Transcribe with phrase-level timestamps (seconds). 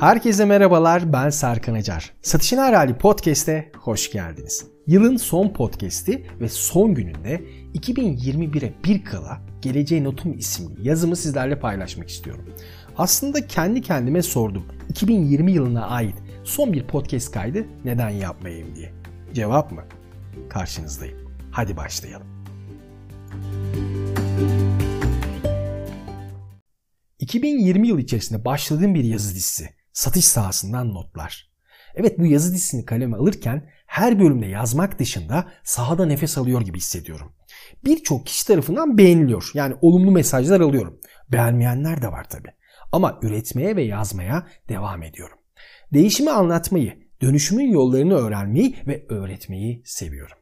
[0.00, 2.12] Herkese merhabalar ben Serkan Acar.
[2.22, 4.66] Satışın Her Hali Podcast'e hoş geldiniz.
[4.86, 7.40] Yılın son podcast'i ve son gününde
[7.74, 12.44] 2021'e bir kala Geleceğe Notum isimli yazımı sizlerle paylaşmak istiyorum.
[12.96, 18.92] Aslında kendi kendime sordum 2020 yılına ait son bir podcast kaydı neden yapmayayım diye.
[19.34, 19.84] Cevap mı?
[20.48, 21.18] Karşınızdayım.
[21.50, 22.26] Hadi başlayalım.
[27.18, 29.77] 2020 yıl içerisinde başladığım bir yazı dizisi.
[29.98, 31.50] Satış sahasından notlar.
[31.94, 37.32] Evet bu yazı dizisini kaleme alırken her bölümde yazmak dışında sahada nefes alıyor gibi hissediyorum.
[37.84, 39.50] Birçok kişi tarafından beğeniliyor.
[39.54, 41.00] Yani olumlu mesajlar alıyorum.
[41.32, 42.48] Beğenmeyenler de var tabi.
[42.92, 45.38] Ama üretmeye ve yazmaya devam ediyorum.
[45.92, 50.36] Değişimi anlatmayı, dönüşümün yollarını öğrenmeyi ve öğretmeyi seviyorum.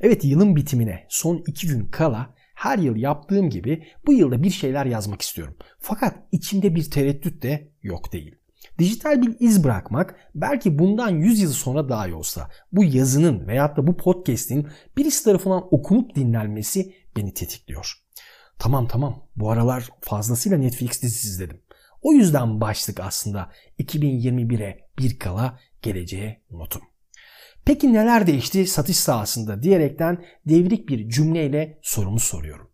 [0.00, 4.86] Evet yılın bitimine son iki gün kala her yıl yaptığım gibi bu yılda bir şeyler
[4.86, 5.56] yazmak istiyorum.
[5.78, 8.41] Fakat içimde bir tereddüt de yok değil.
[8.78, 13.76] Dijital bir iz bırakmak belki bundan 100 yıl sonra daha iyi olsa bu yazının veyahut
[13.76, 17.94] da bu podcast'in birisi tarafından okunup dinlenmesi beni tetikliyor.
[18.58, 21.62] Tamam tamam bu aralar fazlasıyla Netflix dizisi izledim.
[22.02, 26.82] O yüzden başlık aslında 2021'e bir kala geleceğe notum.
[27.64, 32.70] Peki neler değişti satış sahasında diyerekten devrik bir cümleyle sorumu soruyorum.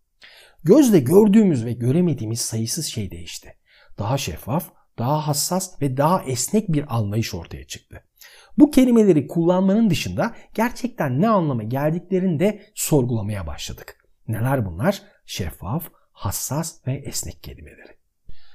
[0.63, 3.55] Gözle gördüğümüz ve göremediğimiz sayısız şey değişti.
[3.97, 8.03] Daha şeffaf, daha hassas ve daha esnek bir anlayış ortaya çıktı.
[8.57, 13.97] Bu kelimeleri kullanmanın dışında gerçekten ne anlama geldiklerini de sorgulamaya başladık.
[14.27, 15.01] Neler bunlar?
[15.25, 17.99] Şeffaf, hassas ve esnek kelimeleri.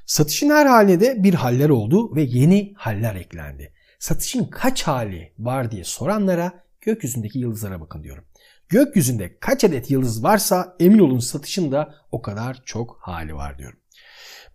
[0.06, 5.70] Satışın her haline de bir haller oldu ve yeni haller eklendi satışın kaç hali var
[5.70, 8.24] diye soranlara gökyüzündeki yıldızlara bakın diyorum.
[8.68, 13.78] Gökyüzünde kaç adet yıldız varsa emin olun satışın da o kadar çok hali var diyorum.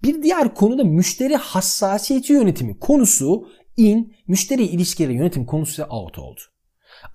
[0.04, 6.42] Bir diğer konu da müşteri hassasiyeti yönetimi konusu in, müşteri ilişkileri yönetim konusu out oldu.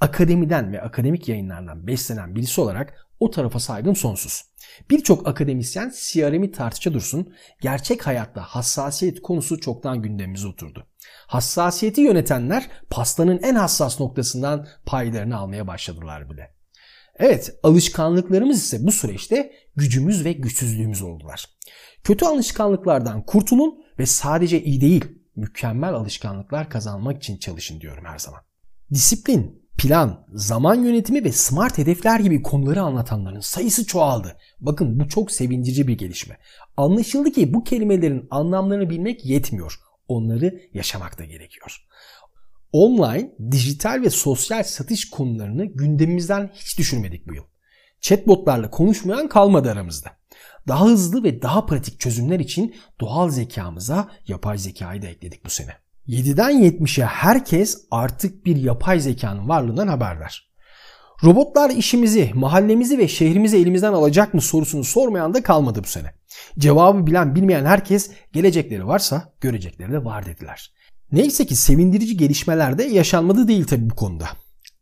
[0.01, 4.43] Akademiden ve akademik yayınlardan beslenen birisi olarak o tarafa saygım sonsuz.
[4.91, 10.87] Birçok akademisyen CRM'i tartışa dursun, gerçek hayatta hassasiyet konusu çoktan gündemimize oturdu.
[11.27, 16.55] Hassasiyeti yönetenler pastanın en hassas noktasından paylarını almaya başladılar bile.
[17.19, 21.47] Evet, alışkanlıklarımız ise bu süreçte gücümüz ve güçsüzlüğümüz oldular.
[22.05, 25.05] Kötü alışkanlıklardan kurtulun ve sadece iyi değil,
[25.37, 28.41] mükemmel alışkanlıklar kazanmak için çalışın diyorum her zaman.
[28.91, 34.37] Disiplin, plan, zaman yönetimi ve smart hedefler gibi konuları anlatanların sayısı çoğaldı.
[34.61, 36.39] Bakın bu çok sevindirici bir gelişme.
[36.77, 39.81] Anlaşıldı ki bu kelimelerin anlamlarını bilmek yetmiyor.
[40.09, 41.87] Onları yaşamak da gerekiyor.
[42.73, 47.45] Online, dijital ve sosyal satış konularını gündemimizden hiç düşürmedik bu yıl.
[48.01, 50.11] Chatbotlarla konuşmayan kalmadı aramızda.
[50.69, 55.71] Daha hızlı ve daha pratik çözümler için doğal zekamıza yapay zekayı da ekledik bu sene.
[56.09, 60.55] 7'den 70'e herkes artık bir yapay zekanın varlığından haberdar.
[61.25, 66.15] Robotlar işimizi, mahallemizi ve şehrimizi elimizden alacak mı sorusunu sormayan da kalmadı bu sene.
[66.59, 70.73] Cevabı bilen bilmeyen herkes gelecekleri varsa görecekleri de var dediler.
[71.13, 74.27] Neyse ki sevindirici gelişmeler de yaşanmadı değil tabi bu konuda.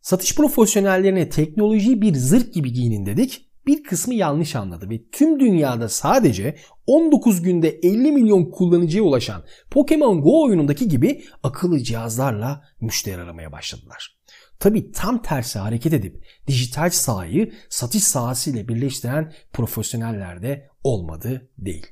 [0.01, 5.89] Satış profesyonellerine teknolojiyi bir zırh gibi giyinin dedik bir kısmı yanlış anladı ve tüm dünyada
[5.89, 6.55] sadece
[6.87, 14.17] 19 günde 50 milyon kullanıcıya ulaşan Pokemon Go oyunundaki gibi akıllı cihazlarla müşteri aramaya başladılar.
[14.59, 21.87] Tabi tam tersi hareket edip dijital sahayı satış sahası ile birleştiren profesyoneller de olmadı değil.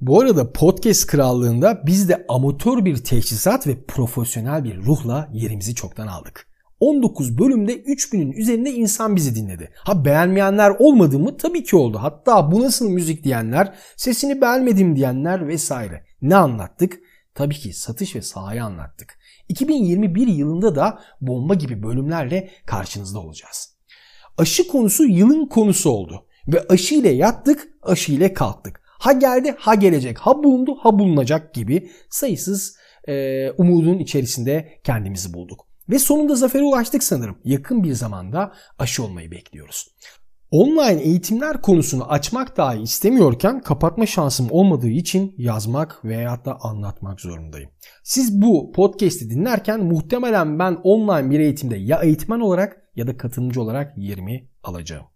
[0.00, 6.06] Bu arada podcast krallığında biz de amatör bir teçhizat ve profesyonel bir ruhla yerimizi çoktan
[6.06, 6.47] aldık.
[6.80, 9.70] 19 bölümde 3000'in üzerinde insan bizi dinledi.
[9.76, 11.36] Ha beğenmeyenler olmadı mı?
[11.36, 11.98] Tabii ki oldu.
[12.00, 16.04] Hatta bu nasıl müzik diyenler, sesini beğenmedim diyenler vesaire.
[16.22, 17.00] Ne anlattık?
[17.34, 19.18] Tabii ki satış ve sahayı anlattık.
[19.48, 23.76] 2021 yılında da bomba gibi bölümlerle karşınızda olacağız.
[24.38, 26.26] Aşı konusu yılın konusu oldu.
[26.48, 28.80] Ve aşı ile yattık, aşı ile kalktık.
[28.84, 32.76] Ha geldi, ha gelecek, ha bulundu, ha bulunacak gibi sayısız
[33.08, 35.67] e, umudun içerisinde kendimizi bulduk.
[35.90, 37.38] Ve sonunda zafere ulaştık sanırım.
[37.44, 39.88] Yakın bir zamanda aşı olmayı bekliyoruz.
[40.50, 47.70] Online eğitimler konusunu açmak dahi istemiyorken kapatma şansım olmadığı için yazmak veya da anlatmak zorundayım.
[48.02, 53.62] Siz bu podcast'i dinlerken muhtemelen ben online bir eğitimde ya eğitmen olarak ya da katılımcı
[53.62, 55.06] olarak yerimi alacağım.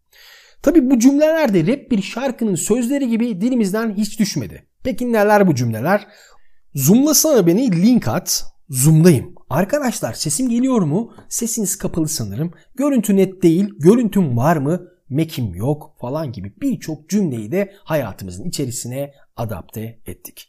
[0.62, 4.66] Tabi bu cümleler de rap bir şarkının sözleri gibi dilimizden hiç düşmedi.
[4.84, 6.06] Peki neler bu cümleler?
[6.74, 8.44] Zoomlasana beni link at.
[8.69, 9.31] Zoom'dayım.
[9.52, 11.12] Arkadaşlar sesim geliyor mu?
[11.28, 12.52] Sesiniz kapalı sanırım.
[12.75, 13.69] Görüntü net değil.
[13.78, 14.88] Görüntüm var mı?
[15.08, 20.49] Mekim yok falan gibi birçok cümleyi de hayatımızın içerisine adapte ettik.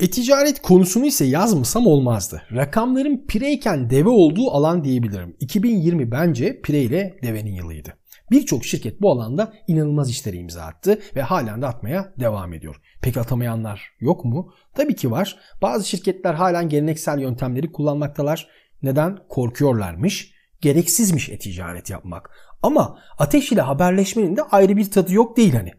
[0.00, 2.42] E-ticaret konusunu ise yazmasam olmazdı.
[2.52, 5.36] Rakamların pireyken deve olduğu alan diyebilirim.
[5.40, 7.99] 2020 bence pireyle devenin yılıydı.
[8.30, 12.80] Birçok şirket bu alanda inanılmaz işleri imza attı ve halen de atmaya devam ediyor.
[13.02, 14.52] Peki atamayanlar yok mu?
[14.74, 15.36] Tabii ki var.
[15.62, 18.48] Bazı şirketler halen geleneksel yöntemleri kullanmaktalar.
[18.82, 19.18] Neden?
[19.28, 20.32] Korkuyorlarmış.
[20.60, 22.30] Gereksizmiş e-ticaret yapmak.
[22.62, 25.70] Ama ateş ile haberleşmenin de ayrı bir tadı yok değil hani.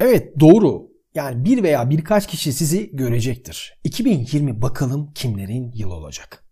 [0.00, 0.88] Evet doğru.
[1.14, 3.80] Yani bir veya birkaç kişi sizi görecektir.
[3.84, 6.44] 2020 bakalım kimlerin yıl olacak.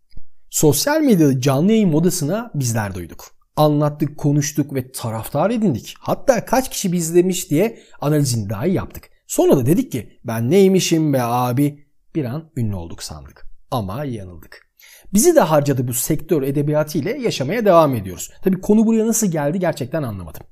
[0.51, 3.34] Sosyal medyada canlı yayın modasına bizler duyduk.
[3.57, 5.95] Anlattık, konuştuk ve taraftar edindik.
[5.99, 9.11] Hatta kaç kişi bizlemiş diye analizini dahi yaptık.
[9.27, 13.47] Sonra da dedik ki ben neymişim be abi bir an ünlü olduk sandık.
[13.71, 14.65] Ama yanıldık.
[15.13, 18.31] Bizi de harcadı bu sektör edebiyatı ile yaşamaya devam ediyoruz.
[18.45, 20.43] Tabi konu buraya nasıl geldi gerçekten anlamadım.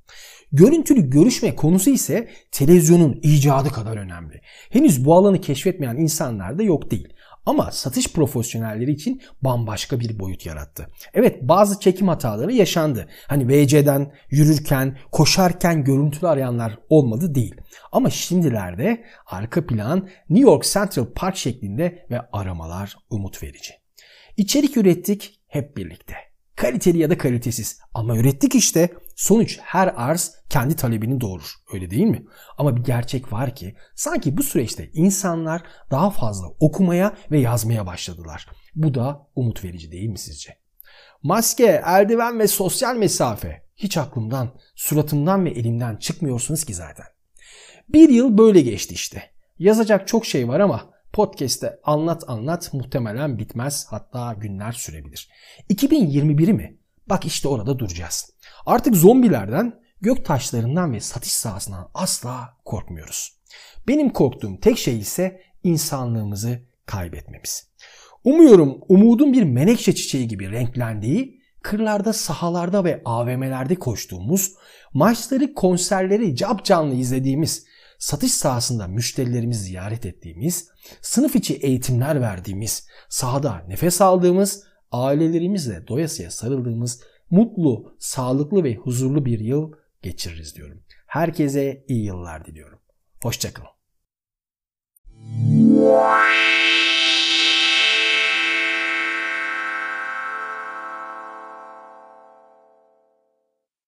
[0.53, 4.41] Görüntülü görüşme konusu ise televizyonun icadı kadar önemli.
[4.71, 7.09] Henüz bu alanı keşfetmeyen insanlar da yok değil.
[7.47, 10.89] Ama satış profesyonelleri için bambaşka bir boyut yarattı.
[11.15, 13.09] Evet bazı çekim hataları yaşandı.
[13.29, 17.55] Hani VC'den yürürken, koşarken görüntülü arayanlar olmadı değil.
[17.93, 23.73] Ama şimdilerde arka plan New York Central Park şeklinde ve aramalar umut verici.
[24.37, 26.15] İçerik ürettik hep birlikte.
[26.56, 28.91] Kaliteli ya da kalitesiz ama ürettik işte.
[29.17, 31.55] Sonuç her arz kendi talebini doğurur.
[31.73, 32.25] Öyle değil mi?
[32.59, 38.47] Ama bir gerçek var ki sanki bu süreçte insanlar daha fazla okumaya ve yazmaya başladılar.
[38.75, 40.56] Bu da umut verici değil mi sizce?
[41.23, 47.06] Maske, eldiven ve sosyal mesafe hiç aklımdan, suratımdan ve elimden çıkmıyorsunuz ki zaten.
[47.88, 49.23] Bir yıl böyle geçti işte.
[49.58, 55.29] Yazacak çok şey var ama podcast'te anlat anlat muhtemelen bitmez hatta günler sürebilir.
[55.70, 56.81] 2021'i mi?
[57.07, 58.31] Bak işte orada duracağız.
[58.67, 63.39] Artık zombilerden, gök taşlarından ve satış sahasından asla korkmuyoruz.
[63.89, 67.73] Benim korktuğum tek şey ise insanlığımızı kaybetmemiz.
[68.25, 74.53] Umuyorum umudun bir menekşe çiçeği gibi renklendiği, kırlarda, sahalarda ve AVM'lerde koştuğumuz,
[74.95, 77.67] maçları, konserleri cap canlı izlediğimiz,
[77.99, 80.69] satış sahasında müşterilerimizi ziyaret ettiğimiz,
[81.01, 89.41] sınıf içi eğitimler verdiğimiz, sahada nefes aldığımız, ailelerimizle doyasıya sarıldığımız mutlu, sağlıklı ve huzurlu bir
[89.41, 89.73] yıl
[90.03, 90.83] geçiririz diyorum.
[91.06, 92.79] Herkese iyi yıllar diliyorum.
[93.23, 93.69] Hoşçakalın.